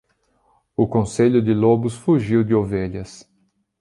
O 0.75 0.87
conselho 0.87 1.43
de 1.43 1.53
lobos 1.53 1.93
fugiu 1.93 2.43
de 2.43 2.55
ovelhas. 2.55 3.29